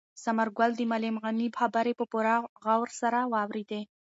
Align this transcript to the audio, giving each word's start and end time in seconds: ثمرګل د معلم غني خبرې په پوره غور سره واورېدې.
ثمرګل 0.23 0.71
د 0.75 0.81
معلم 0.91 1.15
غني 1.23 1.47
خبرې 1.59 1.93
په 1.99 2.05
پوره 2.11 2.35
غور 2.63 2.89
سره 3.01 3.19
واورېدې. 3.33 3.81